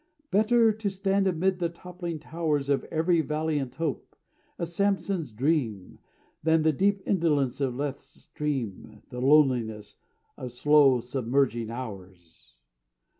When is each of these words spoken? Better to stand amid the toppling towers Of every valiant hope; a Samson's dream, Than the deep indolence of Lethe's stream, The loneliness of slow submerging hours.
Better 0.31 0.71
to 0.73 0.89
stand 0.89 1.27
amid 1.27 1.59
the 1.59 1.69
toppling 1.69 2.17
towers 2.17 2.69
Of 2.69 2.85
every 2.85 3.21
valiant 3.21 3.75
hope; 3.75 4.15
a 4.57 4.65
Samson's 4.65 5.31
dream, 5.31 5.99
Than 6.41 6.63
the 6.63 6.73
deep 6.73 7.03
indolence 7.05 7.61
of 7.61 7.75
Lethe's 7.75 8.21
stream, 8.23 9.03
The 9.09 9.21
loneliness 9.21 9.97
of 10.37 10.51
slow 10.53 11.01
submerging 11.01 11.69
hours. 11.69 12.55